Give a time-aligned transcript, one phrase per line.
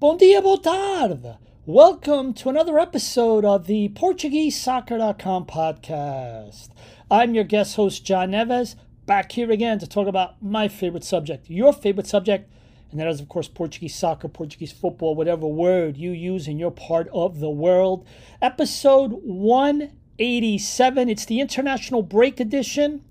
[0.00, 1.36] Bom dia, boa tarde.
[1.66, 6.70] Welcome to another episode of the PortugueseSoccer.com podcast.
[7.10, 11.50] I'm your guest host, John Neves, back here again to talk about my favorite subject,
[11.50, 12.50] your favorite subject,
[12.90, 16.70] and that is, of course, Portuguese soccer, Portuguese football, whatever word you use in your
[16.70, 18.06] part of the world.
[18.40, 21.10] Episode 187.
[21.10, 23.04] It's the International Break Edition.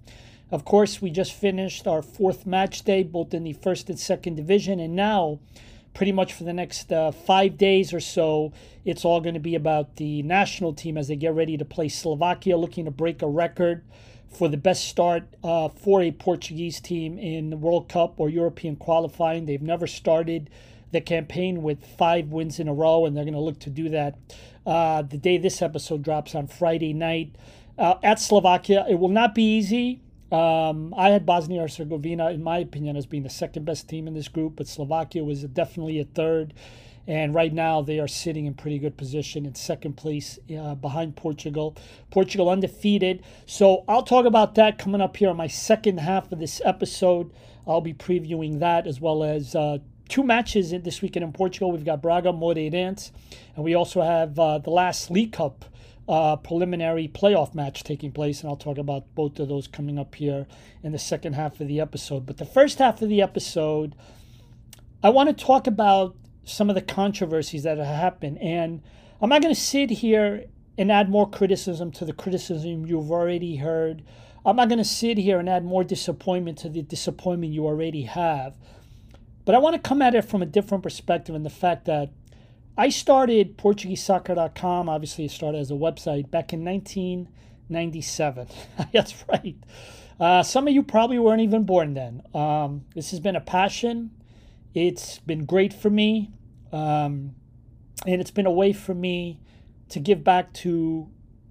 [0.49, 4.37] Of course, we just finished our fourth match day, both in the first and second
[4.37, 5.37] division, and now,
[5.93, 8.53] pretty much for the next uh, five days or so,
[8.85, 11.89] it's all going to be about the national team as they get ready to play
[11.89, 13.83] Slovakia, looking to break a record
[14.29, 18.75] for the best start uh, for a Portuguese team in the World Cup or European
[18.75, 19.45] qualifying.
[19.45, 20.49] They've never started
[20.91, 23.89] the campaign with five wins in a row, and they're going to look to do
[23.89, 24.17] that
[24.65, 27.35] uh, the day this episode drops on Friday night
[27.77, 28.85] uh, at Slovakia.
[28.89, 30.01] It will not be easy.
[30.31, 34.13] Um, I had Bosnia Herzegovina, in my opinion, as being the second best team in
[34.13, 36.53] this group, but Slovakia was definitely a third.
[37.07, 41.15] And right now, they are sitting in pretty good position in second place uh, behind
[41.15, 41.75] Portugal.
[42.11, 43.23] Portugal undefeated.
[43.47, 47.31] So I'll talk about that coming up here on my second half of this episode.
[47.65, 51.71] I'll be previewing that as well as uh, two matches this weekend in Portugal.
[51.71, 53.09] We've got Braga Moreirense,
[53.55, 55.65] and we also have uh, the last League Cup
[56.09, 60.15] uh, preliminary playoff match taking place, and I'll talk about both of those coming up
[60.15, 60.47] here
[60.81, 62.25] in the second half of the episode.
[62.25, 63.95] But the first half of the episode,
[65.03, 68.81] I want to talk about some of the controversies that have happened, and
[69.21, 70.45] I'm not going to sit here
[70.79, 74.01] and add more criticism to the criticism you've already heard.
[74.43, 78.03] I'm not going to sit here and add more disappointment to the disappointment you already
[78.03, 78.55] have.
[79.45, 82.09] But I want to come at it from a different perspective and the fact that
[82.79, 84.87] I started PortugueseSoccer.com.
[84.87, 88.47] Obviously, it started as a website back in 1997.
[88.93, 89.57] That's right.
[90.17, 92.21] Uh, some of you probably weren't even born then.
[92.33, 94.11] Um, this has been a passion.
[94.73, 96.31] It's been great for me.
[96.71, 97.35] Um,
[98.07, 99.41] and it's been a way for me
[99.89, 101.09] to give back to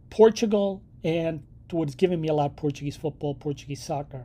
[0.09, 4.25] Portugal and to what's given me a lot of Portuguese football, Portuguese soccer.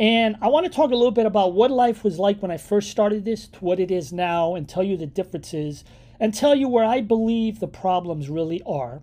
[0.00, 2.56] And I want to talk a little bit about what life was like when I
[2.56, 5.84] first started this to what it is now and tell you the differences
[6.18, 9.02] and tell you where I believe the problems really are.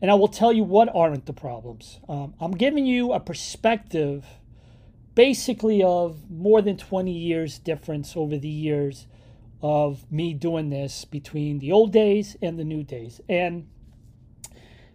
[0.00, 1.98] And I will tell you what aren't the problems.
[2.08, 4.24] Um, I'm giving you a perspective
[5.14, 9.08] basically of more than 20 years difference over the years
[9.60, 13.20] of me doing this between the old days and the new days.
[13.28, 13.68] And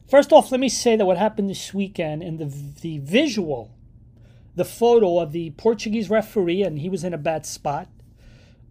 [0.10, 2.46] first off, let me say that what happened this weekend and the,
[2.82, 3.76] the visual,
[4.56, 7.90] the photo of the Portuguese referee, and he was in a bad spot,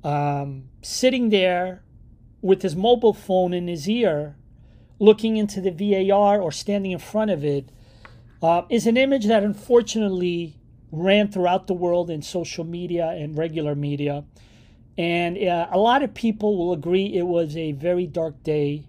[0.03, 1.82] um, sitting there
[2.42, 4.36] with his mobile phone in his ear,
[4.98, 7.70] looking into the VAR or standing in front of it,
[8.42, 10.56] uh, is an image that unfortunately
[10.91, 14.25] ran throughout the world in social media and regular media.
[14.98, 18.84] And uh, a lot of people will agree it was a very dark day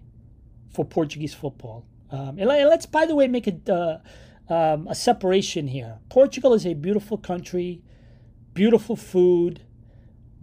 [0.70, 1.86] for Portuguese football.
[2.10, 5.98] Um, and let's, by the way, make a, uh, um, a separation here.
[6.10, 7.80] Portugal is a beautiful country,
[8.52, 9.62] beautiful food,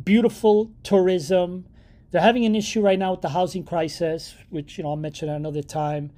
[0.04, 1.66] beautiful tourism,
[2.12, 5.30] they're having an issue right now with the housing crisis, which you know I'll mention
[5.30, 6.12] at another time.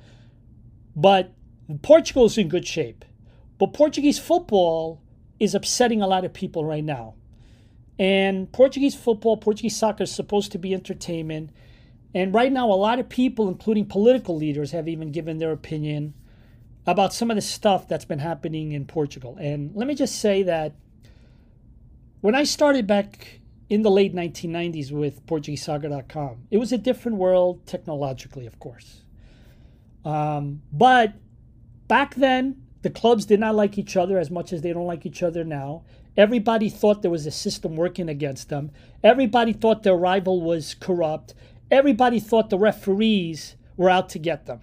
[0.96, 1.34] But
[1.82, 3.06] Portugal is in good shape.
[3.60, 5.02] But Portuguese football
[5.40, 7.16] is upsetting a lot of people right now.
[8.00, 11.52] And Portuguese football, Portuguese soccer is supposed to be entertainment.
[12.16, 16.14] And right now, a lot of people, including political leaders, have even given their opinion
[16.86, 19.38] about some of the stuff that's been happening in Portugal.
[19.40, 20.74] And let me just say that
[22.22, 23.40] when I started back
[23.74, 26.44] in the late 1990s with PortugueseSoccer.com.
[26.52, 29.02] It was a different world technologically, of course.
[30.06, 31.16] Um, but
[31.88, 35.08] back then, the clubs did not like each other as much as they don't like
[35.08, 35.86] each other now.
[36.16, 38.70] Everybody thought there was a system working against them.
[39.04, 41.34] Everybody thought their rival was corrupt.
[41.72, 44.62] Everybody thought the referees were out to get them.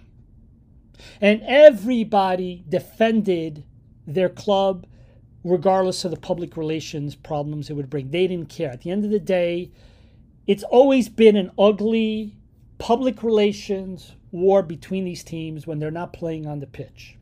[1.19, 3.65] And everybody defended
[4.07, 4.87] their club
[5.43, 8.11] regardless of the public relations problems it would bring.
[8.11, 8.69] They didn't care.
[8.69, 9.71] At the end of the day,
[10.47, 12.35] it's always been an ugly
[12.77, 17.17] public relations war between these teams when they're not playing on the pitch.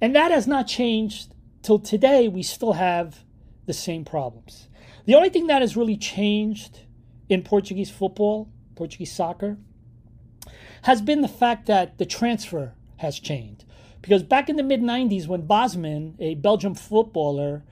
[0.00, 2.28] And that has not changed till today.
[2.28, 3.24] We still have
[3.66, 4.68] the same problems.
[5.06, 6.80] The only thing that has really changed
[7.28, 9.56] in Portuguese football, Portuguese soccer,
[10.82, 13.64] has been the fact that the transfer has changed.
[14.06, 17.64] Because back in the mid 90s, when Bosman, a Belgian footballer,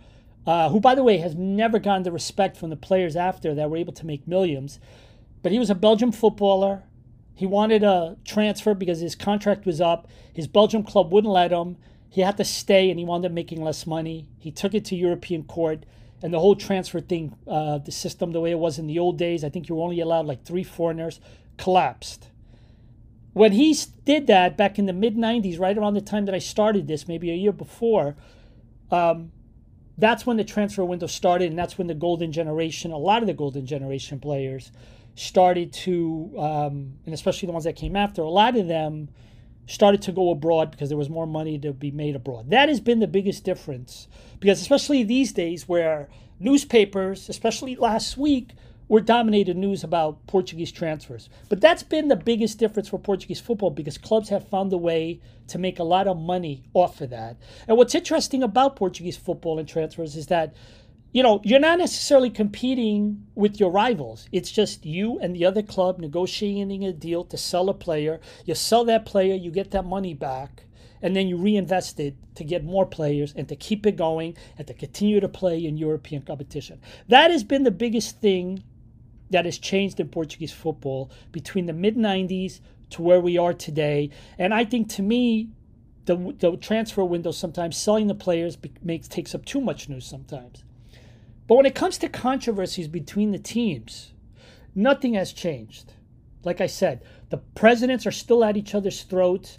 [0.45, 3.71] uh, who, by the way, has never gotten the respect from the players after that
[3.71, 4.81] were able to make millions,
[5.45, 6.83] but he was a Belgian footballer.
[7.37, 10.09] He wanted a transfer because his contract was up.
[10.33, 11.77] His Belgian club wouldn't let him.
[12.11, 14.29] He had to stay and he wound up making less money.
[14.37, 15.87] He took it to European court.
[16.21, 19.19] and the whole transfer thing, uh, the system the way it was in the old
[19.19, 21.21] days, I think you were only allowed like three foreigners,
[21.59, 22.29] collapsed.
[23.35, 26.39] When he did that back in the mid 90s, right around the time that I
[26.39, 28.17] started this, maybe a year before,
[28.91, 29.33] um,
[29.99, 33.27] that's when the transfer window started, and that's when the golden generation, a lot of
[33.27, 34.73] the golden generation players,
[35.17, 39.09] started to, um, and especially the ones that came after, a lot of them
[39.67, 42.51] started to go abroad because there was more money to be made abroad.
[42.51, 44.09] That has been the biggest difference
[44.39, 46.09] because, especially these days, where
[46.39, 48.51] newspapers, especially last week,
[48.89, 51.29] were dominated news about Portuguese transfers.
[51.49, 55.21] But that's been the biggest difference for Portuguese football because clubs have found a way
[55.49, 57.37] to make a lot of money off of that.
[57.67, 60.55] And what's interesting about Portuguese football and transfers is that
[61.13, 64.29] you know, you're not necessarily competing with your rivals.
[64.33, 68.19] It's just you and the other club negotiating a deal to sell a player.
[68.45, 70.65] You sell that player, you get that money back,
[71.01, 74.67] and then you reinvest it to get more players and to keep it going and
[74.67, 76.81] to continue to play in European competition.
[77.07, 78.65] That has been the biggest thing
[79.35, 82.61] that has changed in Portuguese football between the mid 90s
[82.91, 84.09] to where we are today.
[84.39, 85.49] And I think to me,
[86.05, 90.63] the, the transfer window sometimes selling the players makes takes up too much news sometimes.
[91.49, 94.13] But when it comes to controversies between the teams,
[94.73, 95.95] nothing has changed.
[96.45, 99.59] Like I said, the presidents are still at each other's throats.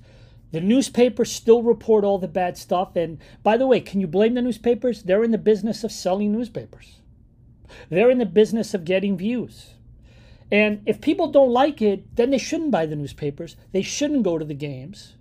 [0.53, 2.95] The newspapers still report all the bad stuff.
[2.95, 5.03] And by the way, can you blame the newspapers?
[5.03, 7.01] They're in the business of selling newspapers,
[7.89, 9.75] they're in the business of getting views.
[10.51, 13.55] And if people don't like it, then they shouldn't buy the newspapers.
[13.71, 15.15] They shouldn't go to the games.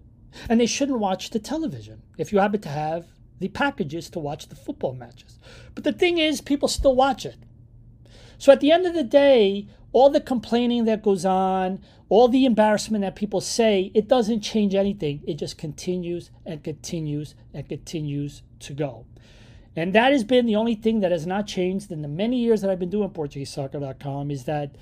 [0.49, 3.06] And they shouldn't watch the television if you happen to have
[3.41, 5.38] the packages to watch the football matches.
[5.75, 7.37] But the thing is, people still watch it.
[8.38, 12.44] So at the end of the day, all the complaining that goes on, all the
[12.44, 15.23] embarrassment that people say, it doesn't change anything.
[15.26, 19.06] It just continues and continues and continues to go.
[19.76, 22.61] And that has been the only thing that has not changed in the many years
[22.61, 24.76] that I've been doing PortugueseSoccer.com is that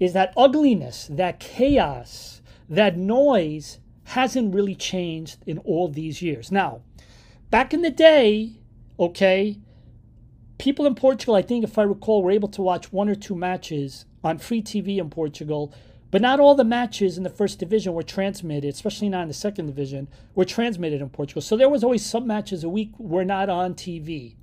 [0.00, 6.52] is that ugliness, that chaos, that noise hasn't really changed in all these years.
[6.52, 6.82] Now,
[7.50, 8.52] Back in the day,
[9.00, 9.58] okay,
[10.58, 13.34] people in Portugal, I think if I recall, were able to watch one or two
[13.34, 15.72] matches on free TV in Portugal,
[16.10, 19.34] but not all the matches in the first division were transmitted, especially not in the
[19.34, 21.42] second division, were transmitted in Portugal.
[21.42, 24.34] So there was always some matches a week were not on TV.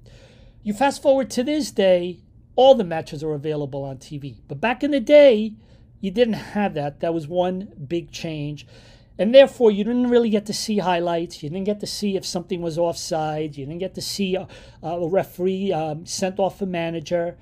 [0.64, 2.20] You fast forward to this day,
[2.56, 4.38] all the matches are available on TV.
[4.48, 5.54] But back in the day,
[6.00, 7.00] you didn't have that.
[7.00, 8.68] That was one big change.
[9.18, 11.42] And therefore, you didn't really get to see highlights.
[11.42, 13.58] You didn't get to see if something was offside.
[13.58, 14.48] You didn't get to see a,
[14.84, 17.38] a referee um, sent off a manager.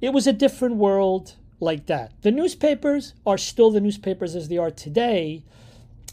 [0.00, 2.12] It was a different world like that.
[2.22, 5.44] The newspapers are still the newspapers as they are today.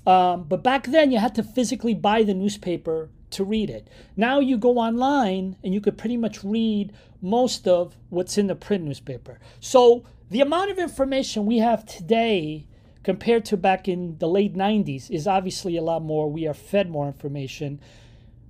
[0.05, 3.87] Um, but back then, you had to physically buy the newspaper to read it.
[4.15, 8.55] Now you go online and you could pretty much read most of what's in the
[8.55, 9.39] print newspaper.
[9.59, 12.65] So the amount of information we have today
[13.03, 16.29] compared to back in the late 90s is obviously a lot more.
[16.29, 17.79] We are fed more information.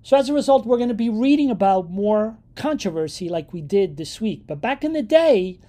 [0.03, 3.97] So as a result, we're going to be reading about more controversy like we did
[3.97, 4.43] this week.
[4.47, 5.59] But back in the day,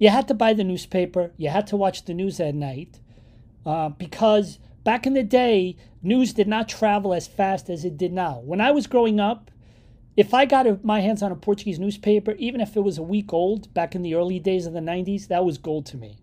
[0.00, 2.98] you had to buy the newspaper, you had to watch the news at night
[3.66, 8.12] uh, because back in the day, news did not travel as fast as it did
[8.12, 8.40] now.
[8.40, 9.50] When I was growing up,
[10.16, 13.02] if I got a, my hands on a Portuguese newspaper, even if it was a
[13.02, 16.16] week old back in the early days of the 90s, that was gold to me.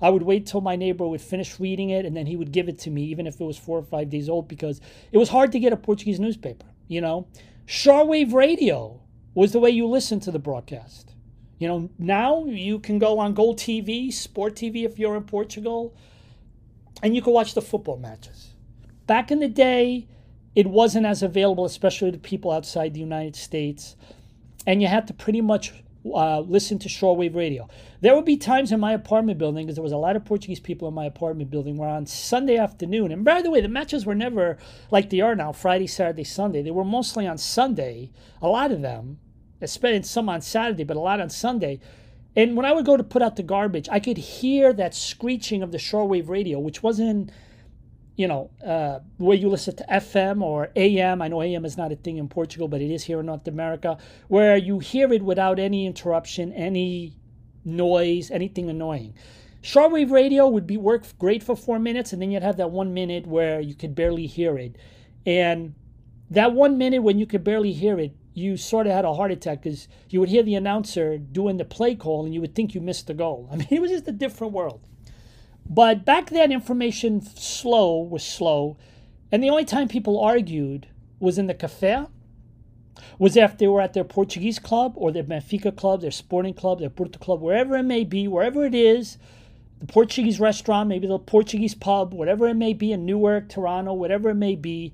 [0.00, 2.68] I would wait till my neighbor would finish reading it and then he would give
[2.68, 5.28] it to me, even if it was four or five days old, because it was
[5.28, 6.66] hard to get a Portuguese newspaper.
[6.86, 7.26] You know,
[7.66, 9.00] shortwave radio
[9.34, 11.13] was the way you listened to the broadcast.
[11.58, 15.94] You know, now you can go on Gold TV, Sport TV if you're in Portugal,
[17.02, 18.54] and you can watch the football matches.
[19.06, 20.08] Back in the day,
[20.54, 23.96] it wasn't as available, especially to people outside the United States,
[24.66, 25.72] and you had to pretty much
[26.12, 27.68] uh, listen to shortwave radio.
[28.00, 30.60] There would be times in my apartment building, because there was a lot of Portuguese
[30.60, 34.04] people in my apartment building, where on Sunday afternoon, and by the way, the matches
[34.04, 34.58] were never
[34.90, 36.62] like they are now Friday, Saturday, Sunday.
[36.62, 38.10] They were mostly on Sunday,
[38.42, 39.18] a lot of them,
[39.60, 41.80] especially some on Saturday, but a lot on Sunday.
[42.36, 45.62] And when I would go to put out the garbage, I could hear that screeching
[45.62, 47.30] of the shortwave radio, which wasn't
[48.16, 51.20] you know, uh, where you listen to FM or AM.
[51.20, 53.48] I know AM is not a thing in Portugal, but it is here in North
[53.48, 57.16] America, where you hear it without any interruption, any
[57.64, 59.14] noise, anything annoying.
[59.62, 62.94] Shortwave radio would be work great for four minutes, and then you'd have that one
[62.94, 64.76] minute where you could barely hear it.
[65.26, 65.74] And
[66.30, 69.30] that one minute when you could barely hear it, you sort of had a heart
[69.30, 72.74] attack because you would hear the announcer doing the play call and you would think
[72.74, 73.48] you missed the goal.
[73.52, 74.80] I mean, it was just a different world.
[75.66, 78.76] But back then, information slow was slow,
[79.32, 80.88] and the only time people argued
[81.20, 82.04] was in the cafe
[83.18, 86.80] was if they were at their Portuguese club or their Benfica club, their sporting club,
[86.80, 89.18] their Porto club, wherever it may be, wherever it is,
[89.80, 94.30] the Portuguese restaurant, maybe the Portuguese pub, whatever it may be in Newark, Toronto, whatever
[94.30, 94.92] it may be,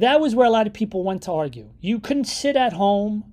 [0.00, 1.70] that was where a lot of people went to argue.
[1.80, 3.32] You couldn't sit at home,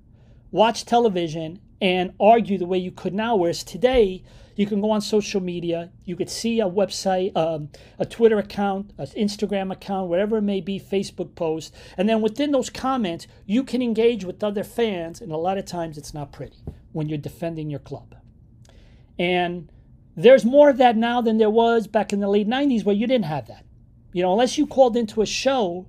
[0.50, 4.22] watch television, and argue the way you could now, whereas today,
[4.58, 5.90] you can go on social media.
[6.04, 10.60] You could see a website, um, a Twitter account, an Instagram account, whatever it may
[10.60, 11.72] be, Facebook post.
[11.96, 15.20] And then within those comments, you can engage with other fans.
[15.20, 16.58] And a lot of times it's not pretty
[16.90, 18.16] when you're defending your club.
[19.16, 19.70] And
[20.16, 23.06] there's more of that now than there was back in the late 90s where you
[23.06, 23.64] didn't have that.
[24.12, 25.86] You know, unless you called into a show,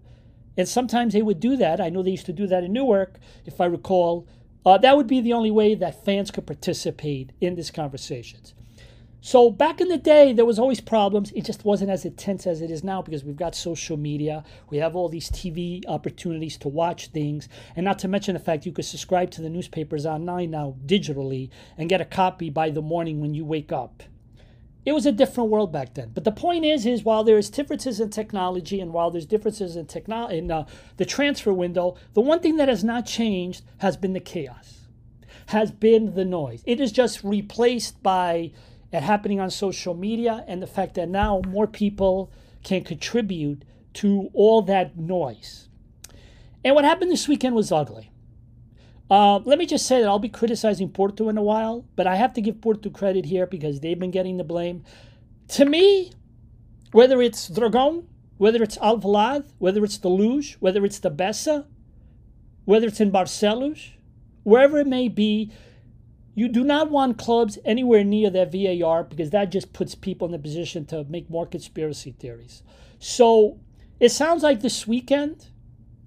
[0.58, 1.80] and sometimes they would do that.
[1.80, 4.28] I know they used to do that in Newark, if I recall.
[4.66, 8.54] Uh, that would be the only way that fans could participate in these conversations.
[9.22, 11.34] So back in the day, there was always problems.
[11.34, 14.46] It just wasn't as intense as it is now because we've got social media.
[14.70, 18.66] We have all these TV opportunities to watch things, and not to mention the fact
[18.66, 22.82] you could subscribe to the newspapers online now digitally and get a copy by the
[22.82, 24.04] morning when you wake up.
[24.86, 26.12] It was a different world back then.
[26.14, 29.86] But the point is, is while there's differences in technology and while there's differences in
[29.86, 30.66] techno- in uh,
[30.98, 34.88] the transfer window, the one thing that has not changed has been the chaos,
[35.48, 36.64] has been the noise.
[36.66, 38.52] It is just replaced by
[38.92, 42.32] it happening on social media and the fact that now more people
[42.64, 45.68] can contribute to all that noise.
[46.64, 48.12] And what happened this weekend was ugly.
[49.10, 52.16] Uh, let me just say that I'll be criticizing Porto in a while, but I
[52.16, 54.84] have to give Porto credit here because they've been getting the blame.
[55.50, 56.12] To me,
[56.92, 58.06] whether it's Dragão,
[58.38, 61.66] whether it's Alvalade, whether it's the Luz, whether it's the Bessa,
[62.66, 63.90] whether it's in Barcelos,
[64.44, 65.52] wherever it may be,
[66.36, 70.32] you do not want clubs anywhere near their VAR because that just puts people in
[70.32, 72.62] the position to make more conspiracy theories.
[73.00, 73.60] So
[74.00, 75.48] it sounds like this weekend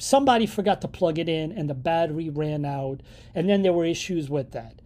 [0.02, 3.00] somebody forgot to plug it in and the battery ran out,
[3.34, 4.82] and then there were issues with that.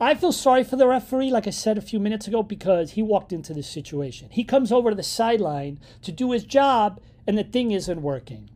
[0.00, 3.02] I feel sorry for the referee, like I said a few minutes ago, because he
[3.02, 4.28] walked into this situation.
[4.30, 8.50] He comes over to the sideline to do his job, and the thing isn't working.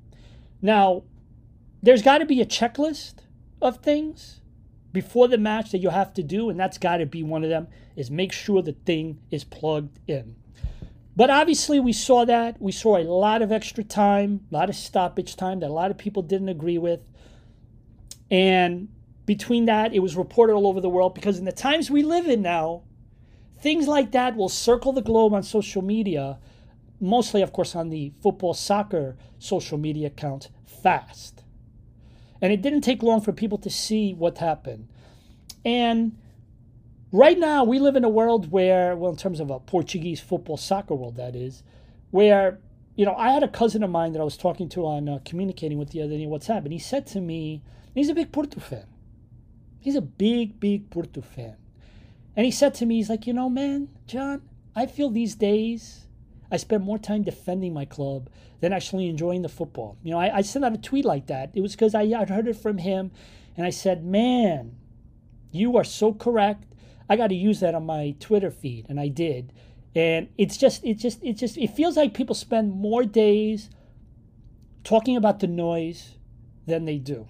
[0.62, 1.04] Now,
[1.82, 3.14] there's got to be a checklist
[3.62, 4.40] of things
[4.92, 7.50] before the match that you have to do, and that's got to be one of
[7.50, 10.36] them, is make sure the thing is plugged in.
[11.16, 12.60] But obviously, we saw that.
[12.60, 15.90] We saw a lot of extra time, a lot of stoppage time that a lot
[15.90, 17.00] of people didn't agree with.
[18.30, 18.88] And
[19.26, 22.26] between that, it was reported all over the world because in the times we live
[22.26, 22.82] in now,
[23.60, 26.38] things like that will circle the globe on social media,
[27.00, 31.42] mostly, of course, on the football soccer social media account fast.
[32.40, 34.88] And it didn't take long for people to see what happened.
[35.64, 36.16] And
[37.12, 40.56] right now, we live in a world where, well, in terms of a Portuguese football
[40.56, 41.62] soccer world, that is,
[42.10, 42.58] where,
[42.96, 45.18] you know, I had a cousin of mine that I was talking to on uh,
[45.24, 47.62] communicating with the other day WhatsApp, and he said to me,
[47.94, 48.86] he's a big Porto fan.
[49.78, 51.56] He's a big, big Porto fan.
[52.36, 54.42] And he said to me, he's like, you know, man, John,
[54.76, 56.06] I feel these days
[56.50, 58.28] I spend more time defending my club
[58.60, 59.96] than actually enjoying the football.
[60.02, 61.50] You know, I, I sent out a tweet like that.
[61.54, 63.10] It was because I had heard it from him,
[63.56, 64.76] and I said, "Man,
[65.50, 66.64] you are so correct.
[67.10, 69.52] I got to use that on my Twitter feed," and I did.
[69.94, 73.68] And it's just, it just, it just, it feels like people spend more days
[74.84, 76.14] talking about the noise
[76.66, 77.26] than they do.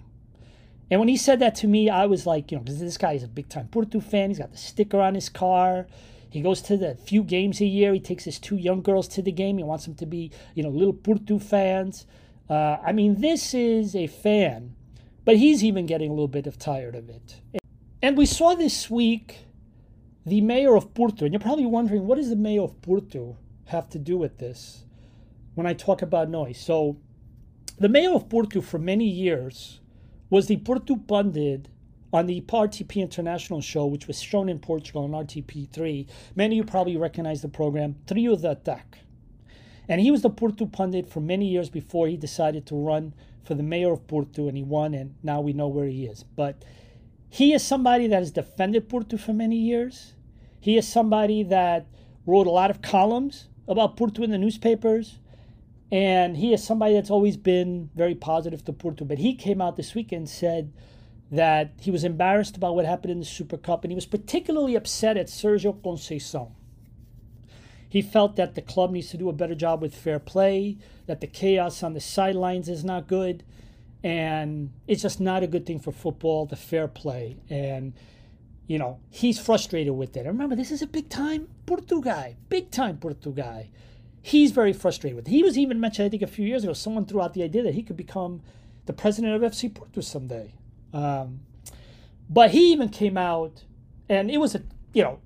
[0.91, 3.13] And when he said that to me, I was like, you know, because this guy
[3.13, 4.29] is a big time Porto fan.
[4.29, 5.87] He's got the sticker on his car.
[6.29, 7.93] He goes to the few games a year.
[7.93, 9.57] He takes his two young girls to the game.
[9.57, 12.05] He wants them to be, you know, little Porto fans.
[12.49, 14.75] Uh, I mean, this is a fan,
[15.25, 17.41] but he's even getting a little bit of tired of it.
[18.01, 19.39] And we saw this week
[20.31, 23.35] the mayor of Porto, and you're probably wondering, what does the mayor of Porto
[23.65, 24.85] have to do with this
[25.55, 26.57] when I talk about noise?
[26.57, 26.95] So,
[27.77, 29.81] the mayor of Porto for many years
[30.29, 31.67] was the Porto Pundit
[32.13, 36.71] on the RTP International show, which was shown in Portugal on RTP3, many of you
[36.71, 38.99] probably recognize the program Trio de Ataque.
[39.89, 43.53] And he was the Porto pundit for many years before he decided to run for
[43.53, 46.23] the mayor of Porto, and he won, and now we know where he is.
[46.23, 46.63] But
[47.27, 50.13] he is somebody that has defended Porto for many years.
[50.61, 51.87] He is somebody that
[52.25, 55.19] wrote a lot of columns about Porto in the newspapers.
[55.91, 59.03] And he is somebody that's always been very positive to Porto.
[59.03, 60.71] But he came out this week and said,
[61.31, 64.75] that he was embarrassed about what happened in the Super Cup, and he was particularly
[64.75, 66.51] upset at Sergio Conceição.
[67.87, 70.77] He felt that the club needs to do a better job with fair play,
[71.07, 73.43] that the chaos on the sidelines is not good,
[74.03, 77.37] and it's just not a good thing for football, the fair play.
[77.49, 77.93] And,
[78.71, 80.25] you know, he's frustrated with it.
[80.25, 83.69] Remember, this is a big time Porto guy, big time Porto guy.
[84.21, 85.31] He's very frustrated with it.
[85.31, 87.63] He was even mentioned, I think, a few years ago, someone threw out the idea
[87.63, 88.41] that he could become
[88.85, 90.53] the president of FC Porto someday.
[90.93, 91.41] Um,
[92.29, 93.65] but he even came out,
[94.07, 94.63] and it was a
[94.93, 95.19] you know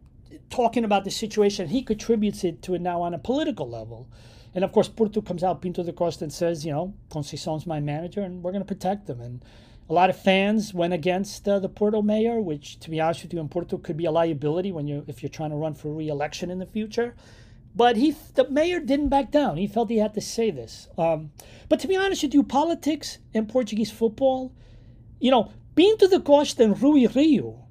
[0.49, 1.67] talking about the situation.
[1.67, 4.07] He contributes it to it now on a political level.
[4.55, 7.79] And of course, Porto comes out, Pinto da Costa, and says, you know, Conceição's my
[7.79, 9.21] manager, and we're going to protect him.
[9.21, 9.45] And
[9.89, 13.33] a lot of fans went against uh, the Porto mayor, which, to be honest with
[13.33, 15.89] you, in Porto could be a liability when you if you're trying to run for
[15.93, 17.15] re-election in the future.
[17.75, 19.57] But he, the mayor, didn't back down.
[19.57, 20.87] He felt he had to say this.
[20.97, 21.31] Um,
[21.67, 24.53] but to be honest with you, politics and Portuguese football,
[25.19, 27.65] you know, Pinto da Costa and Rui Rio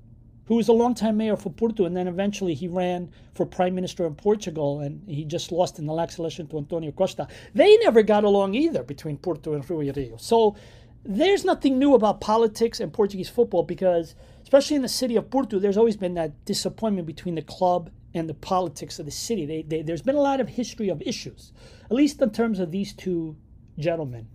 [0.46, 4.06] who was a longtime mayor for Porto, and then eventually he ran for prime minister
[4.06, 7.26] in Portugal, and he just lost in the last election to Antonio Costa.
[7.54, 10.16] They never got along either between Porto and Rui Rio.
[10.18, 10.56] So
[11.04, 15.58] there's nothing new about politics and Portuguese football because, especially in the city of Porto,
[15.58, 19.44] there's always been that disappointment between the club and the politics of the city.
[19.44, 21.52] They, they, there's been a lot of history of issues,
[21.84, 23.36] at least in terms of these two
[23.78, 24.28] gentlemen.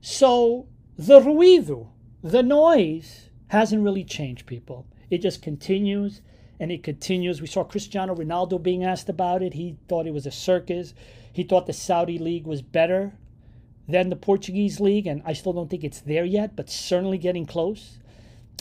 [0.00, 1.88] So the ruido,
[2.22, 4.86] the noise, hasn't really changed people.
[5.10, 6.22] It just continues
[6.58, 7.40] and it continues.
[7.40, 9.52] We saw Cristiano Ronaldo being asked about it.
[9.52, 10.94] He thought it was a circus.
[11.32, 13.12] He thought the Saudi league was better
[13.88, 17.46] than the Portuguese league, and I still don't think it's there yet, but certainly getting
[17.46, 17.98] close.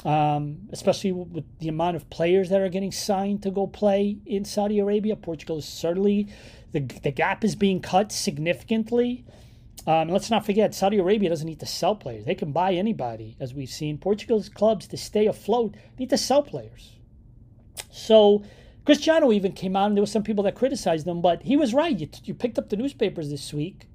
[0.04, 4.46] Um, especially with the amount of players that are getting signed to go play in
[4.46, 5.16] Saudi Arabia.
[5.16, 6.28] Portugal is certainly
[6.74, 9.26] the, the gap is being cut significantly.
[9.88, 12.26] Um, let's not forget, Saudi Arabia doesn't need to sell players.
[12.26, 13.98] They can buy anybody, as we've seen.
[13.98, 16.98] Portugal's clubs, to stay afloat, need to sell players.
[17.90, 18.44] So
[18.86, 21.74] Cristiano even came out, and there were some people that criticized him, but he was
[21.74, 21.98] right.
[21.98, 23.88] You, you picked up the newspapers this week,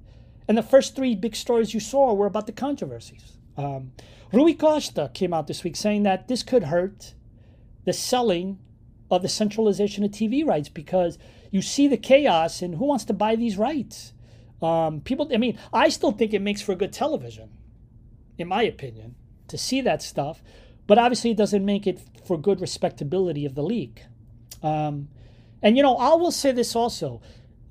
[0.47, 3.37] and the first three big stories you saw were about the controversies.
[3.57, 3.91] Um,
[4.33, 7.13] Rui Costa came out this week saying that this could hurt
[7.85, 8.59] the selling
[9.09, 11.17] of the centralization of TV rights because
[11.51, 14.13] you see the chaos, and who wants to buy these rights?
[14.61, 17.49] Um, people, I mean, I still think it makes for good television,
[18.37, 19.15] in my opinion,
[19.49, 20.41] to see that stuff.
[20.87, 24.01] But obviously, it doesn't make it for good respectability of the league.
[24.63, 25.09] Um,
[25.61, 27.21] and you know, I will say this also: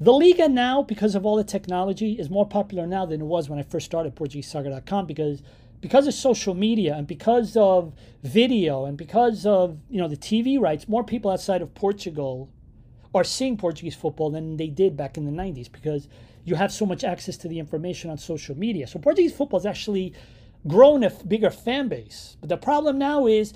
[0.00, 3.50] the Liga now, because of all the technology, is more popular now than it was
[3.50, 5.42] when I first started PortugueseSoccer.com because
[5.80, 10.58] because of social media and because of video and because of you know the TV
[10.58, 12.48] rights, more people outside of Portugal
[13.14, 16.08] are seeing Portuguese football than they did back in the 90s because
[16.44, 18.86] you have so much access to the information on social media.
[18.86, 20.14] So Portuguese football has actually
[20.66, 22.36] grown a bigger fan base.
[22.40, 23.52] But the problem now is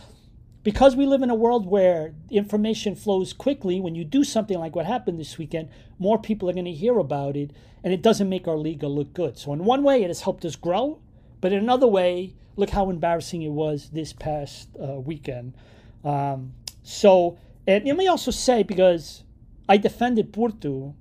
[0.64, 4.74] because we live in a world where information flows quickly, when you do something like
[4.74, 7.53] what happened this weekend, more people are going to hear about it,
[7.85, 9.38] and it doesn't make our league look good.
[9.38, 11.00] So, in one way, it has helped us grow,
[11.40, 15.55] but in another way, look how embarrassing it was this past uh, weekend.
[16.03, 19.22] Um, so, and let me also say, because
[19.68, 20.96] I defended Porto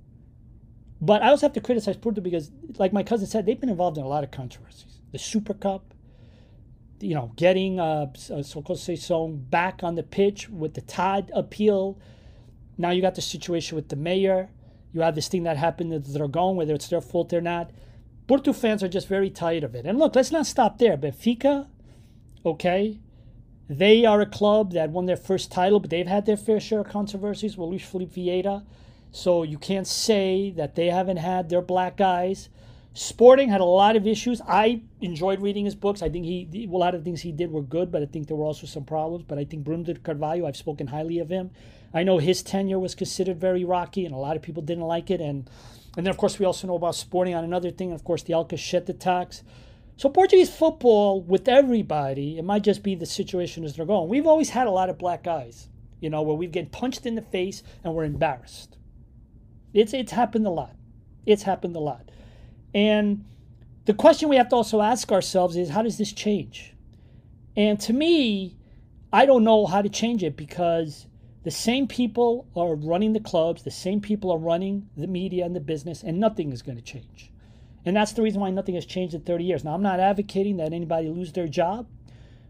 [1.04, 3.98] but I also have to criticize Porto because, like my cousin said, they've been involved
[3.98, 5.00] in a lot of controversies.
[5.12, 5.93] The Super Cup,
[7.04, 11.98] you know, getting uh, Conceição back on the pitch with the TAD appeal.
[12.78, 14.50] Now you got the situation with the mayor.
[14.92, 17.70] You have this thing that happened at Dragão, whether it's their fault or not.
[18.26, 19.84] Porto fans are just very tired of it.
[19.84, 20.96] And look, let's not stop there.
[20.96, 21.66] Benfica,
[22.46, 22.98] okay,
[23.68, 26.80] they are a club that won their first title, but they've had their fair share
[26.80, 28.64] of controversies with Luis Felipe Vieira.
[29.10, 32.48] So you can't say that they haven't had their black guys.
[32.96, 34.40] Sporting had a lot of issues.
[34.46, 36.00] I enjoyed reading his books.
[36.00, 38.36] I think he a lot of things he did were good, but I think there
[38.36, 39.24] were also some problems.
[39.26, 41.50] But I think Bruno de Carvalho, I've spoken highly of him.
[41.92, 45.10] I know his tenure was considered very rocky, and a lot of people didn't like
[45.10, 45.20] it.
[45.20, 45.50] And
[45.96, 47.90] and then of course we also know about Sporting on another thing.
[47.90, 49.42] And of course the Alcochete tax.
[49.96, 54.08] So Portuguese football with everybody, it might just be the situation as they're going.
[54.08, 55.68] We've always had a lot of black guys,
[56.00, 58.76] you know, where we get punched in the face and we're embarrassed.
[59.72, 60.76] It's it's happened a lot.
[61.26, 62.10] It's happened a lot.
[62.74, 63.24] And
[63.84, 66.74] the question we have to also ask ourselves is how does this change?
[67.56, 68.56] And to me,
[69.12, 71.06] I don't know how to change it because
[71.44, 75.54] the same people are running the clubs, the same people are running the media and
[75.54, 77.30] the business, and nothing is going to change.
[77.84, 79.62] And that's the reason why nothing has changed in 30 years.
[79.62, 81.86] Now, I'm not advocating that anybody lose their job,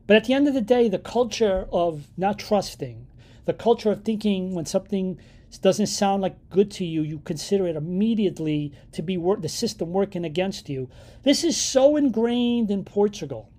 [0.06, 3.06] but at the end of the day, the culture of not trusting,
[3.44, 5.18] the culture of thinking when something
[5.58, 9.92] doesn't sound like good to you, you consider it immediately to be work, the system
[9.92, 10.88] working against you.
[11.22, 13.50] This is so ingrained in Portugal,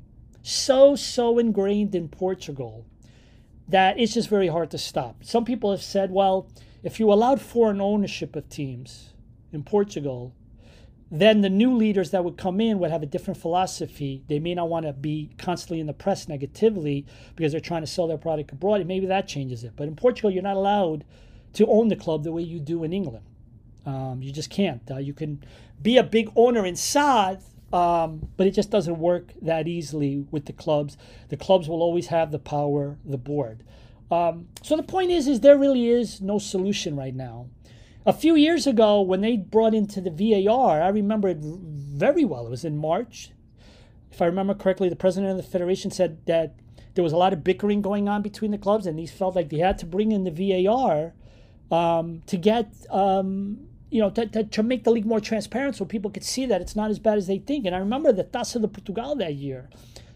[0.42, 2.86] so, so ingrained in Portugal
[3.68, 5.24] that it's just very hard to stop.
[5.24, 6.48] Some people have said, well,
[6.84, 9.14] if you allowed foreign ownership of teams
[9.52, 10.34] in Portugal,
[11.10, 14.24] then the new leaders that would come in would have a different philosophy.
[14.28, 17.06] They may not want to be constantly in the press negatively
[17.36, 18.82] because they're trying to sell their product abroad.
[18.82, 19.74] And maybe that changes it.
[19.76, 21.06] But in Portugal, you're not allowed
[21.56, 23.26] to own the club the way you do in England.
[23.86, 24.82] Um, you just can't.
[24.90, 25.44] Uh, you can
[25.82, 30.46] be a big owner in SAD, Um, but it just doesn't work that easily with
[30.46, 30.98] the clubs.
[31.30, 33.64] The clubs will always have the power, the board.
[34.10, 37.48] Um, so the point is, is there really is no solution right now.
[38.06, 42.46] A few years ago, when they brought into the VAR, I remember it very well.
[42.46, 43.32] It was in March,
[44.12, 44.90] if I remember correctly.
[44.90, 46.54] The president of the federation said that
[46.94, 49.50] there was a lot of bickering going on between the clubs, and these felt like
[49.50, 51.14] they had to bring in the VAR
[51.72, 55.86] um, to get um, you know to, to, to, make the league more transparent, so
[55.86, 57.66] people could see that it's not as bad as they think.
[57.66, 59.70] And I remember that Taça de Portugal that year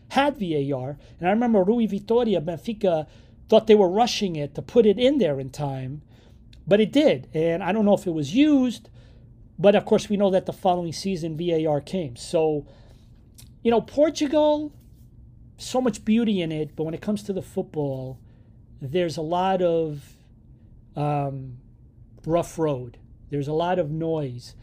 [0.09, 3.07] had VAR, and I remember Rui Vitoria, Benfica
[3.47, 6.01] thought they were rushing it to put it in there in time,
[6.67, 7.27] but it did.
[7.33, 8.89] And I don't know if it was used,
[9.57, 12.15] but of course we know that the following season VAR came.
[12.15, 12.67] So,
[13.63, 14.71] you know, Portugal,
[15.57, 18.19] so much beauty in it, but when it comes to the football,
[18.81, 20.13] there's a lot of
[20.99, 21.57] um,
[22.25, 22.97] rough road.
[23.29, 24.55] There's a lot of noise.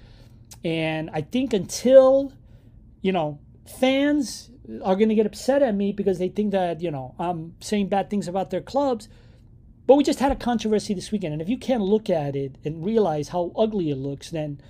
[0.64, 2.32] And I think until,
[3.00, 3.40] you know,
[3.78, 4.50] fans
[4.84, 7.88] are going to get upset at me because they think that, you know, I'm saying
[7.88, 9.08] bad things about their clubs.
[9.86, 11.32] But we just had a controversy this weekend.
[11.32, 14.60] And if you can't look at it and realize how ugly it looks, then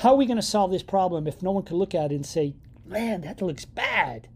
[0.00, 2.14] how are we going to solve this problem if no one can look at it
[2.14, 2.54] and say,
[2.86, 4.28] man, that looks bad?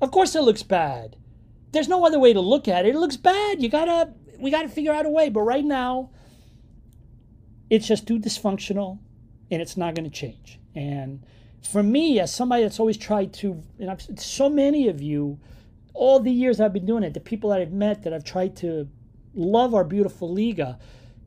[0.00, 1.16] Of course it looks bad.
[1.72, 2.94] There's no other way to look at it.
[2.94, 3.62] It looks bad.
[3.62, 5.30] You gotta we gotta figure out a way.
[5.30, 6.10] But right now,
[7.70, 8.98] it's just too dysfunctional
[9.50, 10.58] and it's not gonna change.
[10.74, 11.24] And
[11.62, 15.38] for me, as somebody that's always tried to, and I've so many of you,
[15.94, 18.56] all the years I've been doing it, the people that I've met that I've tried
[18.56, 18.88] to
[19.34, 20.78] love our beautiful Liga,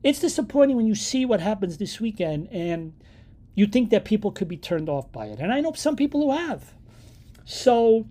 [0.02, 2.94] it's disappointing when you see what happens this weekend and
[3.54, 5.38] you think that people could be turned off by it.
[5.40, 6.72] And I know some people who have.
[7.44, 8.06] So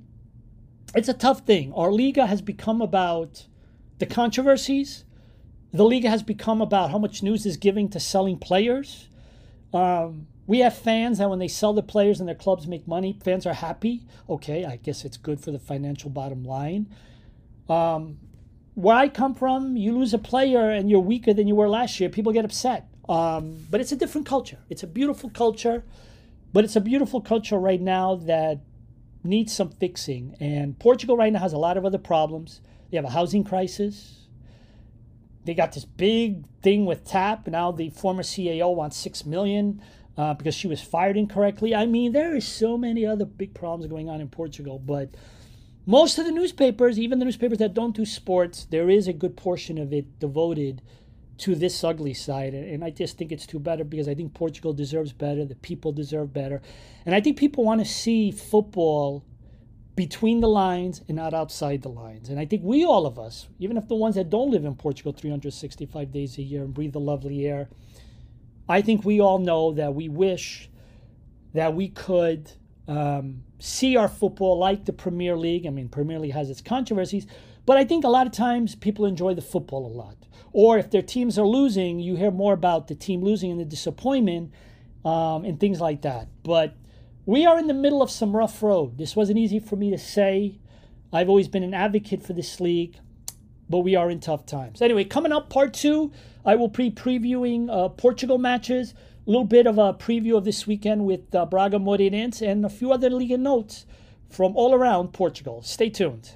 [0.94, 1.74] it's a tough thing.
[1.74, 3.48] Our Liga has become about
[4.00, 5.06] the controversies.
[5.72, 9.08] The league has become about how much news is giving to selling players.
[9.74, 13.20] Um, we have fans that when they sell the players and their clubs make money,
[13.24, 14.04] fans are happy.
[14.28, 16.88] Okay, I guess it's good for the financial bottom line.
[17.70, 18.18] Um,
[18.74, 22.00] where I come from, you lose a player and you're weaker than you were last
[22.00, 22.88] year, people get upset.
[23.08, 24.60] Um, but it's a different culture.
[24.70, 25.84] It's a beautiful culture,
[26.52, 28.62] but it's a beautiful culture right now that
[29.24, 30.36] needs some fixing.
[30.40, 32.62] And Portugal right now has a lot of other problems.
[32.90, 34.28] They have a housing crisis.
[35.46, 37.48] They got this big thing with TAP.
[37.48, 39.82] Now the former CAO wants six million
[40.18, 41.74] uh, because she was fired incorrectly.
[41.74, 45.10] I mean, there is so many other big problems going on in Portugal, but
[45.86, 49.36] most of the newspapers, even the newspapers that don't do sports, there is a good
[49.36, 50.82] portion of it devoted
[51.40, 52.54] to this ugly side.
[52.54, 55.46] And I just think it's too better because I think Portugal deserves better.
[55.46, 56.62] The people deserve better.
[57.06, 59.24] And I think people want to see football
[60.00, 62.30] between the lines and not outside the lines.
[62.30, 64.74] And I think we, all of us, even if the ones that don't live in
[64.76, 67.68] Portugal 365 days a year and breathe the lovely air,
[68.70, 70.70] I think we all know that we wish
[71.54, 72.50] that we could
[72.88, 75.68] um, see our football like the Premier League.
[75.68, 77.28] I mean, Premier League has its controversies,
[77.66, 80.16] but I think a lot of times people enjoy the football a lot.
[80.54, 83.66] Or if their teams are losing, you hear more about the team losing and the
[83.66, 84.54] disappointment
[85.04, 86.30] um, and things like that.
[86.42, 86.74] But
[87.30, 88.98] we are in the middle of some rough road.
[88.98, 90.58] This wasn't easy for me to say.
[91.14, 92.98] I've always been an advocate for this league,
[93.70, 94.82] but we are in tough times.
[94.82, 96.12] Anyway, coming up, part two
[96.44, 98.96] I will be previewing uh, Portugal matches,
[99.28, 102.70] a little bit of a preview of this weekend with uh, Braga Moreirense, and a
[102.70, 103.86] few other league notes
[104.28, 105.62] from all around Portugal.
[105.62, 106.32] Stay tuned.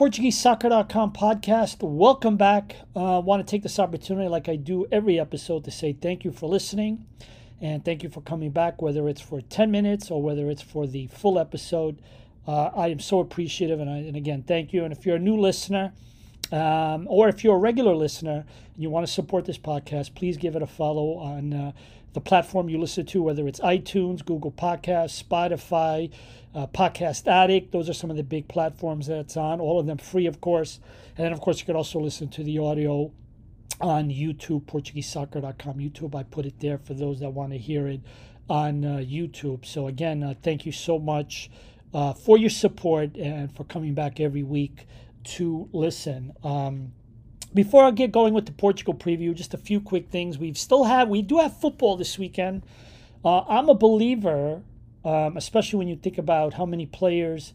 [0.00, 1.82] PortugueseSoccer.com podcast.
[1.82, 2.74] Welcome back.
[2.96, 6.24] I uh, want to take this opportunity, like I do every episode, to say thank
[6.24, 7.04] you for listening
[7.60, 10.86] and thank you for coming back, whether it's for 10 minutes or whether it's for
[10.86, 12.00] the full episode.
[12.48, 14.84] Uh, I am so appreciative, and, I, and again, thank you.
[14.84, 15.92] And if you're a new listener,
[16.50, 20.38] um, or if you're a regular listener and you want to support this podcast, please
[20.38, 21.72] give it a follow on uh,
[22.12, 26.10] the platform you listen to, whether it's iTunes, Google Podcasts, Spotify,
[26.54, 27.72] uh, Podcast Addict.
[27.72, 30.40] Those are some of the big platforms that it's on, all of them free, of
[30.40, 30.80] course.
[31.16, 33.12] And then, of course, you can also listen to the audio
[33.80, 35.74] on YouTube, PortugueseSoccer.com.
[35.78, 38.00] YouTube, I put it there for those that want to hear it
[38.48, 39.64] on uh, YouTube.
[39.64, 41.50] So, again, uh, thank you so much
[41.94, 44.86] uh, for your support and for coming back every week
[45.22, 46.32] to listen.
[46.42, 46.92] Um,
[47.54, 50.38] before I get going with the Portugal preview, just a few quick things.
[50.38, 52.62] We still have, we do have football this weekend.
[53.24, 54.62] Uh, I'm a believer,
[55.04, 57.52] um, especially when you think about how many players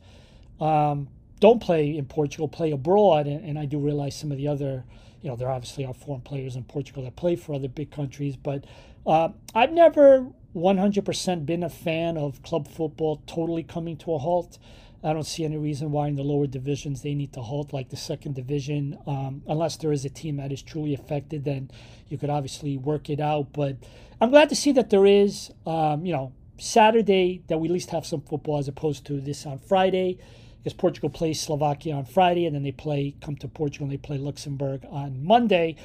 [0.60, 1.08] um,
[1.39, 4.86] don't play in Portugal, play abroad, and, and, I do realize some of the other,
[5.21, 8.36] you know, there obviously are foreign players in Portugal that play for other big countries,
[8.36, 8.63] but
[9.05, 14.58] Uh, I've never 100% been a fan of club football totally coming to a halt.
[15.05, 17.89] I don't see any reason why in the lower divisions they need to halt like
[17.89, 18.97] the second division.
[19.05, 21.69] Um, unless there is a team that is truly affected, then
[22.09, 23.53] you could obviously work it out.
[23.53, 23.77] But
[24.19, 27.91] I'm glad to see that there is, um, you know, Saturday that we at least
[27.91, 30.17] have some football as opposed to this on Friday
[30.57, 33.97] because Portugal plays Slovakia on Friday and then they play, come to Portugal and they
[33.97, 35.75] play Luxembourg on Monday.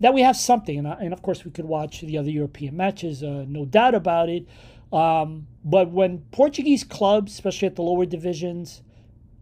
[0.00, 0.76] That we have something.
[0.76, 4.28] And, and of course, we could watch the other European matches, uh, no doubt about
[4.28, 4.46] it.
[4.92, 8.82] Um, but when Portuguese clubs, especially at the lower divisions,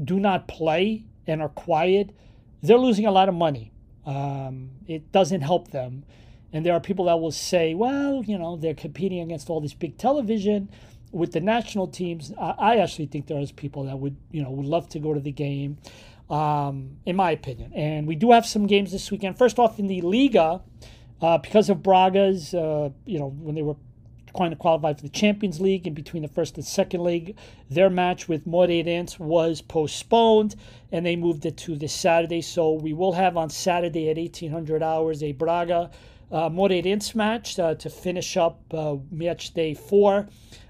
[0.02, 2.10] do not play and are quiet,
[2.62, 3.72] they're losing a lot of money.
[4.04, 6.04] Um, it doesn't help them.
[6.52, 9.74] And there are people that will say, well, you know, they're competing against all this
[9.74, 10.70] big television
[11.12, 12.32] with the national teams.
[12.40, 15.20] I, I actually think there's people that would, you know, would love to go to
[15.20, 15.78] the game,
[16.30, 17.72] um, in my opinion.
[17.74, 19.38] And we do have some games this weekend.
[19.38, 20.62] First off, in the Liga,
[21.20, 23.76] uh, because of Braga's, uh, you know, when they were
[24.36, 27.36] to qualify for the Champions League in between the first and second leg.
[27.70, 30.54] Their match with Moreirense was postponed
[30.92, 32.42] and they moved it to this Saturday.
[32.42, 35.90] So we will have on Saturday at 1800 hours a Braga
[36.30, 40.28] uh, Moreirense match uh, to finish up uh, match day four.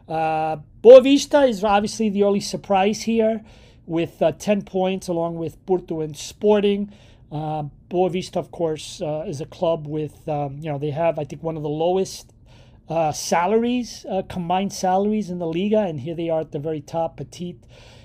[0.09, 3.43] Uh, Boavista is obviously the early surprise here
[3.87, 6.93] with uh, 10 points along with Porto and Sporting.
[7.31, 11.25] Uh, Boavista, of course, uh, is a club with, um, you know, they have, I
[11.25, 12.33] think, one of the lowest
[12.88, 16.81] uh, salaries, uh, combined salaries in the Liga, and here they are at the very
[16.81, 17.16] top.
[17.16, 17.59] Petit.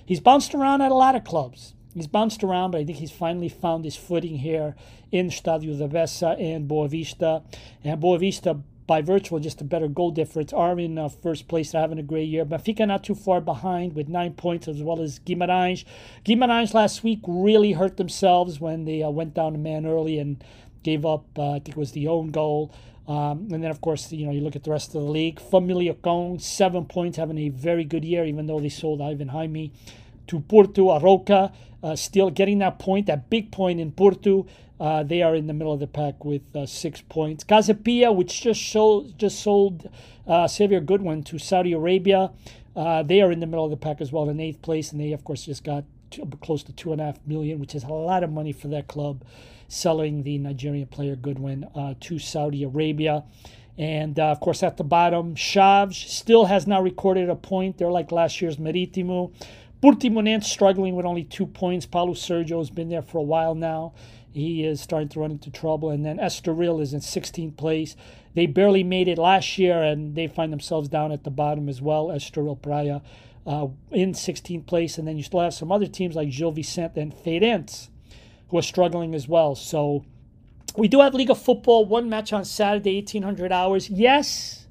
[0.05, 1.73] He's bounced around at a lot of clubs.
[1.93, 4.75] He's bounced around, but I think he's finally found his footing here
[5.11, 7.43] in Stadio da Bessa and Boavista.
[7.83, 11.71] And Boavista, by virtue of just a better goal difference, are in uh, first place.
[11.71, 12.45] They're having a great year.
[12.45, 15.83] Benfica not too far behind with nine points, as well as Guimarães.
[16.25, 20.43] Guimarães last week really hurt themselves when they uh, went down a man early and
[20.83, 22.73] gave up, uh, I think it was the own goal.
[23.07, 25.39] Um, and then, of course, you know, you look at the rest of the league.
[25.39, 29.71] Famalicão, seven points, having a very good year, even though they sold Ivan Jaime
[30.27, 30.87] to Porto.
[30.87, 31.51] Arouca,
[31.83, 34.45] uh, still getting that point, that big point in Porto.
[34.79, 37.43] Uh, they are in the middle of the pack with uh, six points.
[37.43, 39.89] Casa Pia, which just sold, just sold
[40.27, 42.31] uh, Saviour Godwin to Saudi Arabia,
[42.75, 45.01] uh, they are in the middle of the pack as well, in eighth place, and
[45.01, 47.83] they, of course, just got two, close to two and a half million, which is
[47.83, 49.23] a lot of money for that club
[49.71, 53.23] selling the Nigerian player Godwin uh, to Saudi Arabia.
[53.77, 57.77] And uh, of course, at the bottom, Chaves still has not recorded a point.
[57.77, 59.31] They're like last year's Maritimo.
[59.81, 61.85] Portimonense struggling with only two points.
[61.85, 63.93] Paulo Sergio has been there for a while now.
[64.31, 65.89] He is starting to run into trouble.
[65.89, 67.95] And then Estoril is in 16th place.
[68.35, 71.81] They barely made it last year, and they find themselves down at the bottom as
[71.81, 72.07] well.
[72.07, 73.01] Estoril Praia
[73.47, 74.97] uh, in 16th place.
[74.97, 77.87] And then you still have some other teams like Gil Vicente and Feirense
[78.51, 79.55] who are struggling as well.
[79.55, 80.05] So
[80.77, 83.89] we do have League of Football, one match on Saturday, 1800 hours.
[83.89, 84.67] Yes,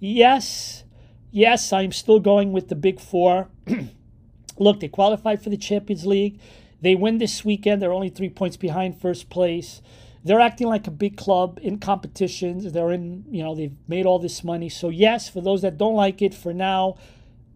[0.00, 0.84] yes,
[1.30, 3.48] yes, I'm still going with the big four.
[4.58, 6.40] Look, they qualified for the Champions League.
[6.80, 7.82] They win this weekend.
[7.82, 9.82] They're only three points behind first place.
[10.24, 12.72] They're acting like a big club in competitions.
[12.72, 14.68] They're in, you know, they've made all this money.
[14.68, 16.96] So, yes, for those that don't like it, for now,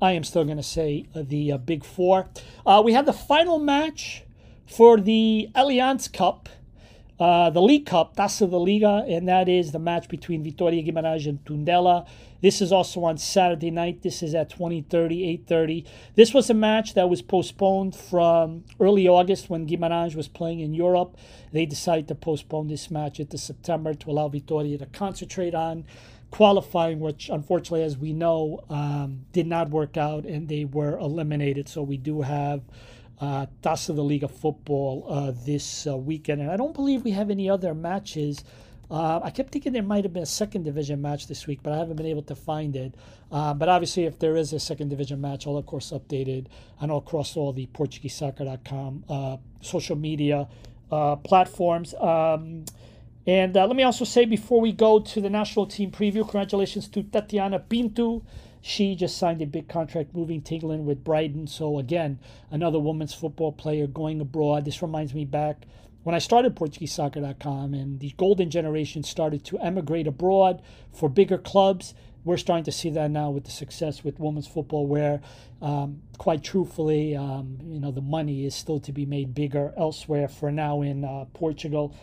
[0.01, 2.29] I am still going to say uh, the uh, big four.
[2.65, 4.25] Uh, we have the final match
[4.67, 6.49] for the Allianz Cup,
[7.21, 11.29] uh, the League Cup, Taça da Liga, and that is the match between Vitoria Guimarães
[11.29, 12.07] and Tondela.
[12.41, 14.03] This is also on Saturday night.
[14.03, 15.85] This is at 20:30, 8:30.
[16.17, 20.75] This was a match that was postponed from early August when Guimarães was playing in
[20.75, 21.17] Europe.
[21.53, 25.85] They decided to postpone this match into September to allow Vitoria to concentrate on
[26.33, 31.69] qualifying, which unfortunately, as we know, um, did not work out and they were eliminated.
[31.69, 32.63] So we do have
[33.23, 36.41] uh, Taça da Liga football uh, this uh, weekend.
[36.43, 38.43] And I don't believe we have any other matches.
[38.91, 41.73] Uh, I kept thinking there might have been a second division match this week, but
[41.73, 42.97] I haven't been able to find it.
[43.31, 46.49] Uh, but obviously, if there is a second division match, I'll of course update it
[46.81, 50.49] and I'll cross all the PortugueseSoccer.com uh, social media
[50.91, 51.95] uh, platforms.
[51.95, 52.65] Um,
[53.25, 57.05] and let me also say before we go to the national team preview, congratulations to
[57.05, 58.25] Tatiana Pinto.
[58.65, 61.49] She just signed a big contract moving to England with Brighton.
[61.49, 64.65] So, again, another women's football player going abroad.
[64.65, 65.67] This reminds me back
[66.05, 71.93] when I started PortugueseSoccer.com and the golden generation started to emigrate abroad for bigger clubs.
[72.25, 75.21] We're starting to see that now with the success with women's football, where,
[75.61, 80.29] um, quite truthfully, um, you know, the money is still to be made bigger elsewhere.
[80.29, 81.97] For now, in uh, Portugal,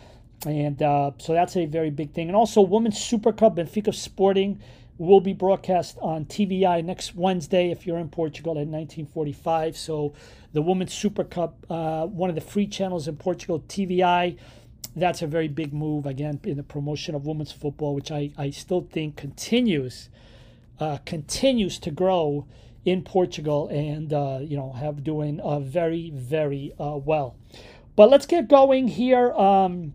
[0.46, 2.28] and uh, so that's a very big thing.
[2.28, 4.60] And also, Women's Super Cup, Benfica Sporting
[5.00, 9.76] will be broadcast on TVI next Wednesday if you're in Portugal at 1945.
[9.76, 10.12] So
[10.52, 14.36] the Women's Super Cup, uh, one of the free channels in Portugal, TVI,
[14.94, 18.50] that's a very big move again in the promotion of women's football, which I, I
[18.50, 20.10] still think continues
[20.80, 22.46] uh, continues to grow
[22.84, 27.36] in Portugal and uh, you know have doing uh, very very uh, well.
[27.96, 29.94] But let's get going here um,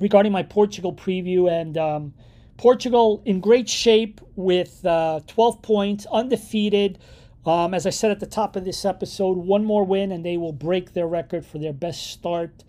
[0.00, 2.14] regarding my Portugal preview and um,
[2.58, 6.98] Portugal in great shape with uh, 12 points, undefeated.
[7.46, 10.36] Um, as I said at the top of this episode, one more win and they
[10.36, 12.64] will break their record for their best start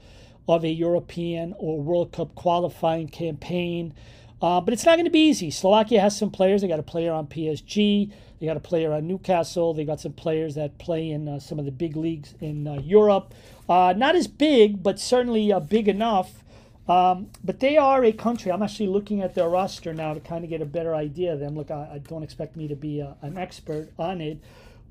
[0.47, 3.93] of a European or World Cup qualifying campaign.
[4.41, 5.51] Uh, but it's not going to be easy.
[5.51, 6.61] Slovakia has some players.
[6.61, 8.11] They got a player on PSG.
[8.39, 9.73] They got a player on Newcastle.
[9.73, 12.75] They got some players that play in uh, some of the big leagues in uh,
[12.75, 13.33] Europe.
[13.67, 16.43] Uh, not as big, but certainly uh, big enough.
[16.89, 18.51] Um, but they are a country.
[18.51, 21.39] I'm actually looking at their roster now to kind of get a better idea of
[21.39, 21.55] them.
[21.55, 24.39] Look, I, I don't expect me to be a, uh, an expert on it,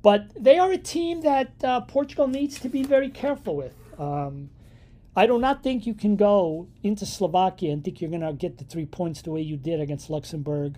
[0.01, 1.59] but they are a team that
[1.89, 3.75] Portugal needs to be very careful with.
[3.99, 4.51] Um,
[5.17, 8.59] I do not think you can go into Slovakia and think you're going to get
[8.59, 10.77] the three points the way you did against Luxembourg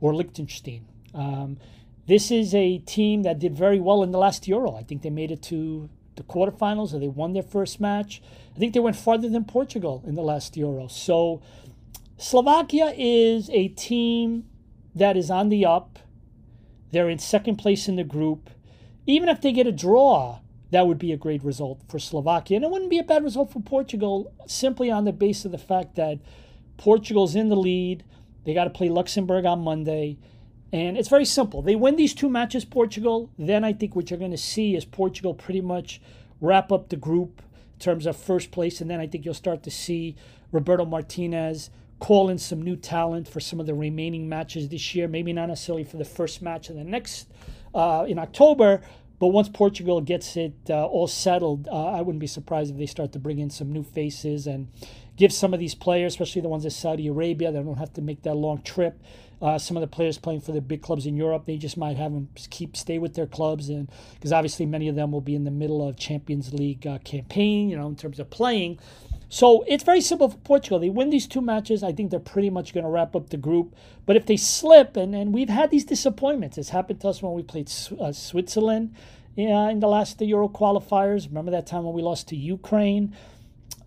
[0.00, 0.86] or Liechtenstein.
[1.14, 1.58] Um,
[2.06, 4.74] this is a team that did very well in the last Euro.
[4.74, 8.22] I think they made it to the quarterfinals or they won their first match.
[8.54, 10.88] I think they went farther than Portugal in the last Euro.
[10.88, 11.40] So
[12.18, 14.44] Slovakia is a team
[14.94, 15.98] that is on the up.
[16.90, 18.50] They're in second place in the group.
[19.06, 22.56] Even if they get a draw, that would be a great result for Slovakia.
[22.56, 25.58] And it wouldn't be a bad result for Portugal simply on the basis of the
[25.58, 26.18] fact that
[26.76, 28.04] Portugal's in the lead.
[28.44, 30.18] They got to play Luxembourg on Monday.
[30.72, 31.60] And it's very simple.
[31.60, 33.30] They win these two matches, Portugal.
[33.38, 36.00] Then I think what you're going to see is Portugal pretty much
[36.40, 37.42] wrap up the group
[37.74, 38.80] in terms of first place.
[38.80, 40.16] And then I think you'll start to see
[40.50, 45.06] Roberto Martinez call in some new talent for some of the remaining matches this year.
[45.06, 47.28] Maybe not necessarily for the first match of the next
[47.74, 48.80] uh, in October,
[49.22, 52.86] but once Portugal gets it uh, all settled, uh, I wouldn't be surprised if they
[52.86, 54.66] start to bring in some new faces and
[55.16, 58.02] give some of these players, especially the ones in Saudi Arabia, they don't have to
[58.02, 59.00] make that long trip.
[59.42, 61.96] Uh, some of the players playing for the big clubs in Europe, they just might
[61.96, 65.34] have them keep stay with their clubs, and because obviously many of them will be
[65.34, 68.78] in the middle of Champions League uh, campaign, you know, in terms of playing.
[69.28, 70.78] So it's very simple for Portugal.
[70.78, 71.82] They win these two matches.
[71.82, 73.74] I think they're pretty much going to wrap up the group.
[74.04, 77.32] But if they slip, and, and we've had these disappointments, it's happened to us when
[77.32, 78.94] we played uh, Switzerland
[79.34, 81.26] yeah, in the last the Euro qualifiers.
[81.26, 83.16] Remember that time when we lost to Ukraine?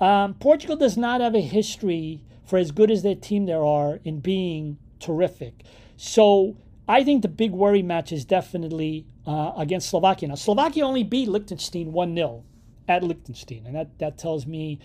[0.02, 4.00] Um, Portugal does not have a history for as good as their team there are
[4.04, 5.64] in being terrific.
[5.98, 10.30] So I think the big worry match is definitely uh, against Slovakia.
[10.30, 12.44] Now, Slovakia only beat Liechtenstein 1 0
[12.88, 13.66] at Liechtenstein.
[13.66, 14.80] And that, that tells me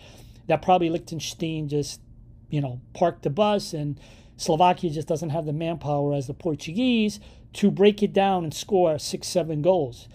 [0.46, 2.00] that probably Liechtenstein just,
[2.48, 4.00] you know, parked the bus and
[4.36, 7.20] Slovakia just doesn't have the manpower as the Portuguese
[7.52, 10.08] to break it down and score six, seven goals.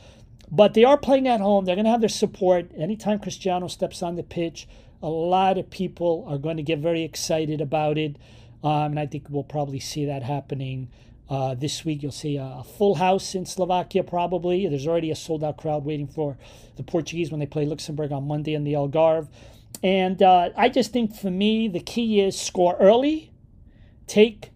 [0.52, 1.66] But they are playing at home.
[1.66, 2.72] They're going to have their support.
[2.76, 4.68] Anytime Cristiano steps on the pitch,
[5.02, 8.16] a lot of people are going to get very excited about it.
[8.66, 10.90] Um, and I think we'll probably see that happening
[11.30, 12.02] uh, this week.
[12.02, 14.68] You'll see a, a, full house in Slovakia, probably.
[14.68, 16.36] There's already a sold out crowd waiting for
[16.76, 19.28] the Portuguese when they play Luxembourg on Monday in the Algarve.
[19.84, 23.32] And uh, I just think for me, the key is score early.
[24.08, 24.50] Take,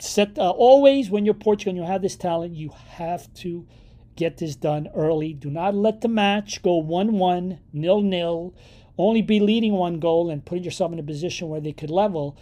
[0.00, 3.64] set, uh, always when you're Portugal and you have this talent, you have to
[4.16, 5.34] get this done early.
[5.34, 8.54] Do not let the match go 1 1, nil nil,
[8.98, 12.36] only be leading one goal and putting yourself in a position where they could level.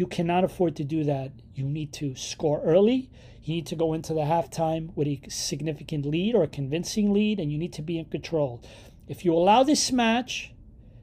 [0.00, 1.30] You cannot afford to do that.
[1.54, 3.10] You need to score early.
[3.44, 7.38] You need to go into the halftime with a significant lead or a convincing lead,
[7.38, 8.62] and you need to be in control.
[9.08, 10.54] If you allow this match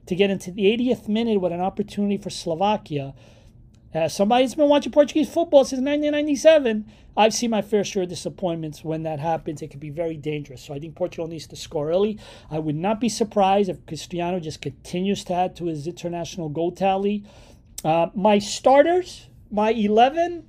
[0.06, 3.14] to get into the 80th minute with an opportunity for Slovakia.
[3.94, 6.84] As somebody that's been watching Portuguese football since 1997,
[7.16, 9.62] I've seen my fair share of disappointments when that happens.
[9.62, 10.62] It can be very dangerous.
[10.62, 12.18] So I think Portugal needs to score early.
[12.50, 16.72] I would not be surprised if Cristiano just continues to add to his international goal
[16.72, 17.24] tally.
[17.84, 20.44] Uh, my starters, my 11,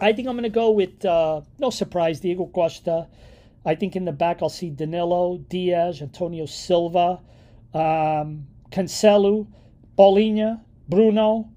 [0.00, 3.06] I think I'm going to go with, uh, no surprise, Diogo Costa.
[3.64, 7.20] I think in the back I'll see Danilo, Dias, Antonio Silva
[7.74, 9.46] um, Cancelo,
[9.96, 11.50] Paulinho, Bruno,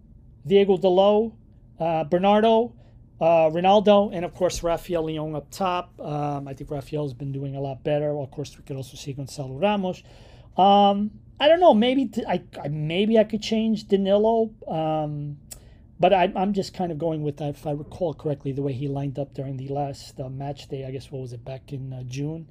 [0.45, 1.33] Diogo Dalot,
[1.79, 2.73] uh, Bernardo,
[3.19, 5.99] uh, Ronaldo, and of course Rafael Leão up top.
[5.99, 8.13] Um, I think Rafael's been doing a lot better.
[8.13, 10.03] Well, of course, we could also see Gonçalo Ramos.
[10.57, 11.73] Um, I don't know.
[11.73, 15.37] Maybe t- I, I maybe I could change Danilo, um,
[15.99, 18.73] but I, am just kind of going with that if I recall correctly the way
[18.73, 20.85] he lined up during the last uh, match day.
[20.85, 22.47] I guess what was it back in uh, June.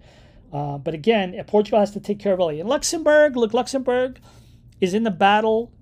[0.52, 2.60] Uh, but again, Portugal has to take care of Italy.
[2.60, 4.18] And Luxembourg, look, Luxembourg
[4.80, 5.72] is in the battle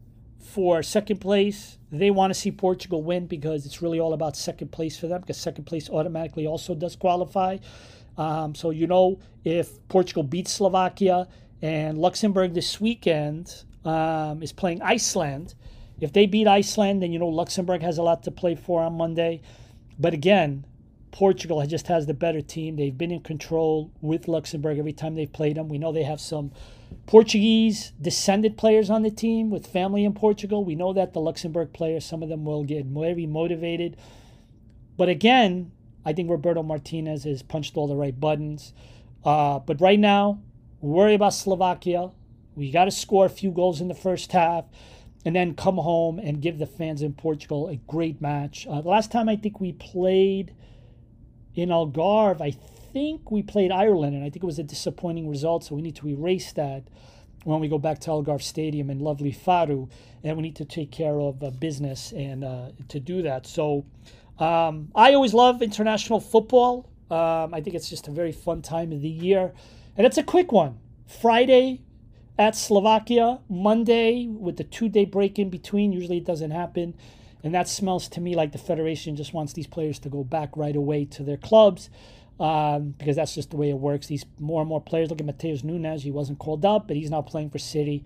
[0.41, 1.79] for second place.
[1.91, 5.23] They want to see Portugal win because it's really all about second place for them
[5.23, 7.59] because second place automatically also does qualify.
[8.19, 11.29] Um, so, you know, if Portugal beats Slovakia
[11.63, 15.55] and Luxembourg this weekend um, is playing Iceland,
[16.01, 18.95] If they beat Iceland, then you know Luxembourg has a lot to play for on
[18.95, 19.41] Monday.
[19.99, 20.65] But again,
[21.11, 22.77] Portugal just has the better team.
[22.77, 25.69] They've been in control with Luxembourg every time they've played them.
[25.69, 26.53] We know they have some
[27.07, 30.65] Portuguese descended players on the team with family in Portugal.
[30.65, 33.97] We know that the Luxembourg players, some of them will get very motivated.
[34.97, 35.73] But again,
[36.05, 38.73] I think Roberto Martinez has punched all the right buttons.
[39.25, 40.41] Uh, but right now,
[40.81, 42.11] worry about Slovakia.
[42.55, 44.65] We got to score a few goals in the first half
[45.25, 48.67] and then come home and give the fans in Portugal a great match.
[48.69, 50.55] Uh, the last time I think we played
[51.55, 52.53] in Algarve, I
[52.93, 55.65] think we played Ireland, and I think it was a disappointing result.
[55.65, 56.85] So we need to erase that
[57.45, 59.89] when we go back to Algarve Stadium in lovely Faro,
[60.23, 63.47] and we need to take care of uh, business and uh, to do that.
[63.47, 63.85] So
[64.39, 66.89] um, I always love international football.
[67.11, 69.53] Um, I think it's just a very fun time of the year,
[69.99, 70.79] and it's a quick one.
[71.07, 71.83] Friday
[72.39, 75.93] at Slovakia, Monday with the two-day break in between.
[75.93, 76.95] Usually it doesn't happen.
[77.43, 80.57] And that smells to me like the Federation just wants these players to go back
[80.57, 81.91] right away to their clubs
[82.39, 84.07] um, because that's just the way it works.
[84.07, 85.11] These more and more players.
[85.11, 86.05] Look at Mateus Nunes.
[86.05, 88.05] He wasn't called up, but he's now playing for City.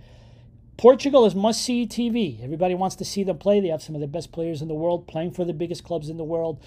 [0.79, 2.43] Portugal is must see TV.
[2.43, 3.61] Everybody wants to see them play.
[3.61, 6.09] They have some of the best players in the world playing for the biggest clubs
[6.09, 6.59] in the world.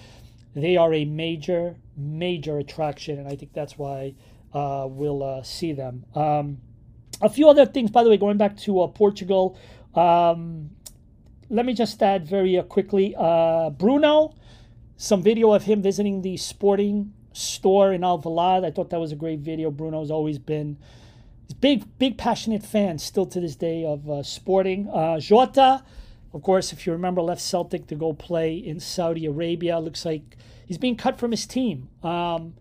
[0.54, 4.14] They are a major, major attraction, and I think that's why
[4.52, 6.04] uh, we'll uh, see them.
[6.14, 6.58] Um,
[7.20, 9.58] a few other things, by the way, going back to uh, Portugal.
[9.94, 10.70] Um,
[11.48, 14.34] let me just add very quickly uh, Bruno,
[14.96, 18.64] some video of him visiting the sporting store in Alvalade.
[18.64, 19.70] I thought that was a great video.
[19.70, 20.78] Bruno's always been
[21.50, 24.88] a big, big, passionate fan still to this day of uh, sporting.
[24.88, 25.84] Uh, Jota,
[26.32, 29.78] of course, if you remember, left Celtic to go play in Saudi Arabia.
[29.78, 30.36] Looks like
[30.66, 31.88] he's being cut from his team.
[32.02, 32.54] Um,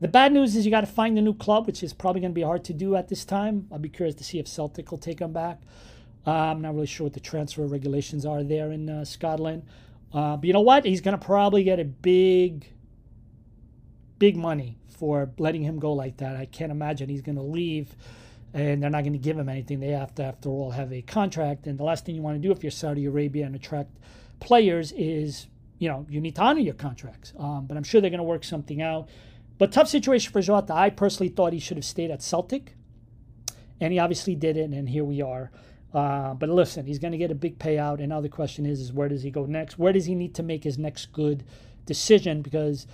[0.00, 2.32] the bad news is you got to find a new club, which is probably going
[2.32, 3.66] to be hard to do at this time.
[3.70, 5.60] I'll be curious to see if Celtic will take him back.
[6.26, 9.64] Uh, I'm not really sure what the transfer regulations are there in uh, Scotland.
[10.12, 10.84] Uh, but you know what?
[10.84, 12.66] He's going to probably get a big
[14.18, 16.36] big money for letting him go like that.
[16.36, 17.96] I can't imagine he's going to leave
[18.52, 19.80] and they're not going to give him anything.
[19.80, 21.66] They have to, after all, have a contract.
[21.66, 23.96] And the last thing you want to do if you're Saudi Arabia and attract
[24.40, 25.46] players is,
[25.78, 27.32] you know, you need to honor your contracts.
[27.38, 29.08] Um, but I'm sure they're going to work something out.
[29.60, 30.72] But tough situation for Jota.
[30.72, 32.76] I personally thought he should have stayed at Celtic,
[33.78, 34.72] and he obviously didn't.
[34.72, 35.50] And here we are.
[35.92, 37.98] Uh, but listen, he's going to get a big payout.
[37.98, 39.78] And now the question is, is where does he go next?
[39.78, 41.44] Where does he need to make his next good
[41.84, 42.40] decision?
[42.40, 42.86] Because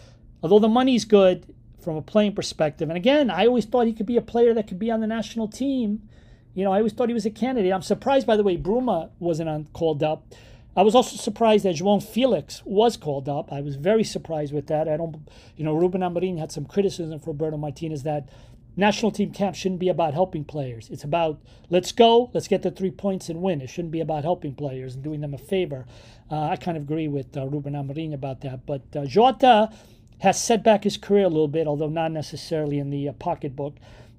[0.43, 4.05] although the money's good from a playing perspective, and again, I always thought he could
[4.05, 6.09] be a player that could be on the national team.
[6.55, 7.73] You know, I always thought he was a candidate.
[7.73, 10.35] I'm surprised, by the way, Bruma wasn't on, called up.
[10.77, 13.51] I was also surprised that João Felix was called up.
[13.51, 14.89] I was very surprised with that.
[14.89, 18.29] I don't, you know, Ruben Amorim had some criticism for Roberto Martinez that
[18.77, 20.91] national team camp shouldn't be about helping players.
[20.91, 23.62] It's about let's go, let's get the three points and win.
[23.62, 25.87] It shouldn't be about helping players and doing them a favor.
[26.31, 28.66] Uh, I kind of agree with uh, Ruben Amorim about that.
[28.66, 29.70] But uh, Jota
[30.18, 33.77] has set back his career a little bit, although not necessarily in the uh, pocketbook.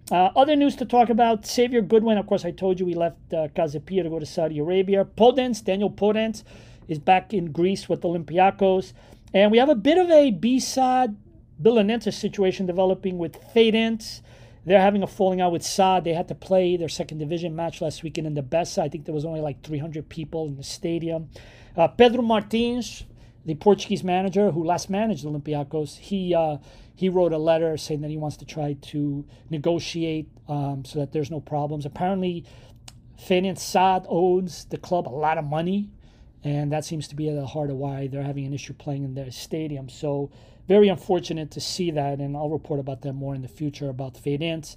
[0.09, 2.17] Uh, other news to talk about: Saviour Godwin.
[2.17, 5.03] Of course, I told you we left uh, Casa Pia to go to Saudi Arabia.
[5.03, 6.43] Podence, Daniel Podence,
[6.87, 8.93] is back in Greece with Olympiacos,
[9.33, 11.17] and we have a bit of a B-Sad
[11.61, 14.21] Belenenses situation developing with Fadense.
[14.65, 16.03] They're having a falling out with SAD.
[16.03, 18.81] They had to play their second division match last weekend in the Bessa.
[18.81, 21.29] I think there was only like 300 people in the stadium.
[21.75, 23.03] Uh, Pedro Martins,
[23.47, 26.57] the Portuguese manager who last managed Olympiacos, he uh,
[26.93, 31.13] he wrote a letter saying that he wants to try to negotiate um, so that
[31.13, 31.85] there's no problems.
[31.85, 32.43] Apparently,
[33.17, 35.89] Fadense SAD owes the club a lot of money,
[36.43, 39.05] and that seems to be at the heart of why they're having an issue playing
[39.05, 39.87] in their stadium.
[39.87, 40.29] So
[40.67, 44.15] very unfortunate to see that, and I'll report about that more in the future about
[44.15, 44.75] Fadense.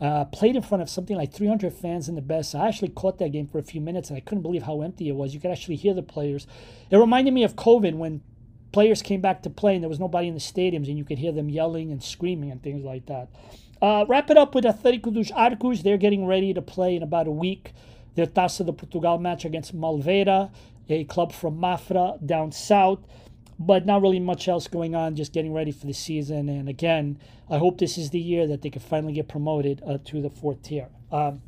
[0.00, 2.54] Uh, played in front of something like 300 fans in the best.
[2.54, 5.08] I actually caught that game for a few minutes, and I couldn't believe how empty
[5.08, 5.34] it was.
[5.34, 6.46] You could actually hear the players.
[6.90, 8.22] It reminded me of COVID when
[8.70, 11.18] players came back to play and there was nobody in the stadiums, and you could
[11.18, 13.28] hear them yelling and screaming and things like that.
[13.82, 15.82] Uh, wrap it up with Atlético dos Arcos.
[15.82, 17.72] They're getting ready to play in about a week
[18.18, 20.50] their Taça de Portugal match against Malveira,
[20.88, 22.98] a club from Mafra down south
[23.58, 25.16] but not really much else going on.
[25.16, 26.48] Just getting ready for the season.
[26.48, 27.18] And again,
[27.50, 30.30] I hope this is the year that they can finally get promoted uh, to the
[30.30, 30.88] fourth tier.
[31.10, 31.42] Um,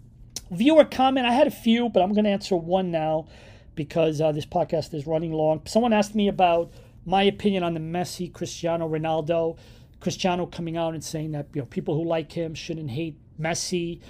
[0.50, 1.26] viewer comment.
[1.26, 3.26] I had a few, but I'm going to answer one now
[3.74, 5.62] because uh, this podcast is running long.
[5.66, 6.72] Someone asked me about
[7.06, 9.56] my opinion on the Messi, Cristiano Ronaldo.
[10.00, 14.00] Cristiano coming out and saying that you know people who like him shouldn't hate Messi.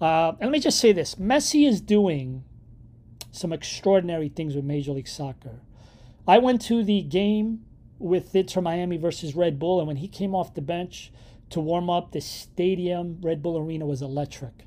[0.00, 2.44] Uh, and let me just say this: Messi is doing
[3.32, 5.60] some extraordinary things with Major League Soccer.
[6.28, 7.64] I went to the game
[7.98, 11.10] with Inter Miami versus Red Bull, and when he came off the bench
[11.48, 14.66] to warm up, the stadium, Red Bull Arena, was electric.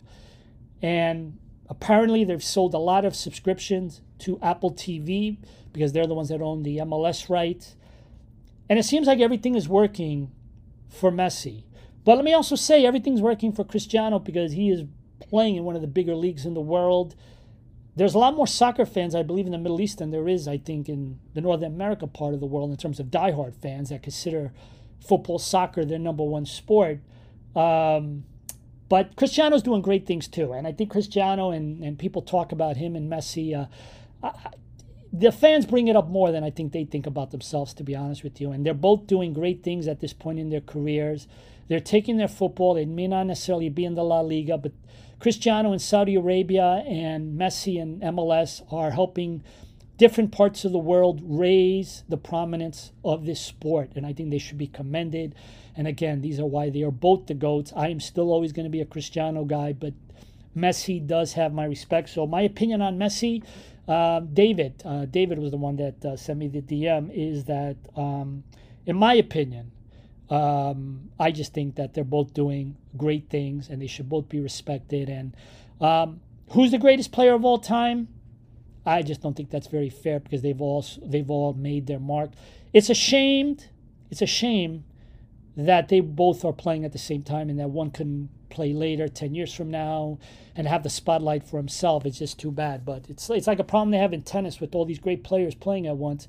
[0.82, 1.38] And
[1.70, 5.38] apparently, they've sold a lot of subscriptions to Apple TV
[5.72, 7.76] because they're the ones that own the MLS rights.
[8.68, 10.32] And it seems like everything is working
[10.90, 11.64] for Messi.
[12.04, 14.86] But let me also say everything's working for Cristiano because he is
[15.20, 17.16] playing in one of the bigger leagues in the world.
[17.96, 20.48] There's a lot more soccer fans, I believe, in the Middle East than there is,
[20.48, 23.90] I think, in the North America part of the world in terms of diehard fans
[23.90, 24.54] that consider
[25.06, 27.00] football, soccer their number one sport.
[27.56, 28.24] Um,
[28.88, 30.54] but Cristiano's doing great things too.
[30.54, 33.58] And I think Cristiano and, and people talk about him and Messi.
[33.58, 33.66] Uh,
[34.24, 34.52] I,
[35.14, 37.96] the fans bring it up more than I think they think about themselves, to be
[37.96, 38.52] honest with you.
[38.52, 41.28] And they're both doing great things at this point in their careers.
[41.68, 42.74] They're taking their football.
[42.74, 44.72] They may not necessarily be in the La Liga, but
[45.22, 49.44] Cristiano in Saudi Arabia and Messi in MLS are helping
[49.98, 53.92] different parts of the world raise the prominence of this sport.
[53.96, 55.36] And I think they should be commended.
[55.78, 57.72] And again, these are why they are both the GOATs.
[57.76, 59.94] I am still always going to be a Cristiano guy, but
[60.58, 62.10] Messi does have my respect.
[62.10, 63.44] So, my opinion on Messi,
[63.88, 67.78] uh, David, uh, David was the one that uh, sent me the DM, is that,
[67.96, 68.44] um,
[68.88, 69.72] in my opinion,
[70.32, 74.40] um, I just think that they're both doing great things and they should both be
[74.40, 75.10] respected.
[75.10, 75.36] And
[75.80, 76.22] um,
[76.52, 78.08] who's the greatest player of all time?
[78.86, 82.32] I just don't think that's very fair because they've all they've all made their mark.
[82.74, 83.58] It's a shame.
[84.10, 84.84] It's a shame
[85.56, 89.08] that they both are playing at the same time and that one can play later,
[89.08, 90.18] ten years from now,
[90.56, 92.06] and have the spotlight for himself.
[92.06, 92.84] It's just too bad.
[92.84, 95.54] But it's it's like a problem they have in tennis with all these great players
[95.54, 96.28] playing at once.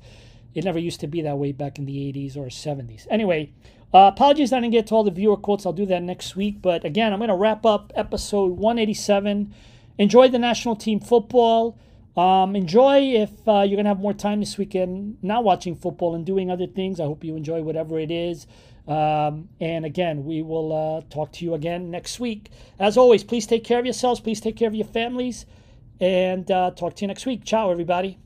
[0.55, 3.07] It never used to be that way back in the 80s or 70s.
[3.11, 3.53] Anyway,
[3.95, 5.67] uh, apologies I didn't get to all the viewer quotes.
[5.67, 6.63] I'll do that next week.
[6.63, 9.55] But again, I'm going to wrap up episode 187.
[9.99, 11.79] Enjoy the national team football.
[12.17, 16.15] Um, enjoy if uh, you're going to have more time this weekend not watching football
[16.15, 17.01] and doing other things.
[17.01, 18.47] I hope you enjoy whatever it is.
[18.87, 22.51] Um, and again, we will uh, talk to you again next week.
[22.79, 24.21] As always, please take care of yourselves.
[24.21, 25.47] Please take care of your families.
[26.01, 27.45] And uh, talk to you next week.
[27.45, 28.19] Ciao, everybody.